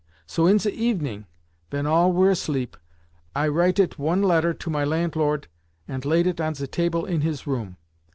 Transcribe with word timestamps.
So 0.25 0.47
in 0.47 0.57
ze 0.57 0.71
evening, 0.71 1.27
ven 1.69 1.85
all 1.85 2.11
were 2.11 2.31
asleep, 2.31 2.75
I 3.35 3.47
writet 3.47 3.99
one 3.99 4.23
letter 4.23 4.51
to 4.51 4.69
my 4.71 4.83
lantlort, 4.83 5.45
ant 5.87 6.05
laid 6.05 6.25
it 6.25 6.41
on 6.41 6.55
ze 6.55 6.65
table 6.65 7.05
in 7.05 7.21
his 7.21 7.45
room. 7.45 7.77